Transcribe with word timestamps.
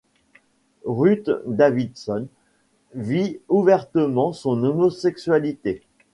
Ruth 0.87 1.29
Davidson 1.45 2.25
vit 2.95 3.37
ouvertement 3.49 4.33
son 4.33 4.63
homosexualité. 4.63 5.83